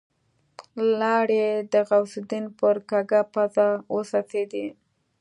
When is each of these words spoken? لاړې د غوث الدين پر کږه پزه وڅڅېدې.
لاړې 0.99 1.45
د 1.71 1.73
غوث 1.87 2.13
الدين 2.21 2.45
پر 2.59 2.75
کږه 2.89 3.21
پزه 3.33 3.67
وڅڅېدې. 3.95 4.65